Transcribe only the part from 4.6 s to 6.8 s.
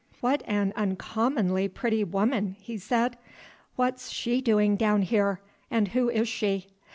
down here, and who is she?"